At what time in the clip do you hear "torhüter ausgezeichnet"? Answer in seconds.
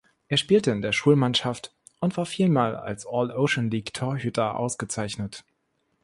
3.93-5.43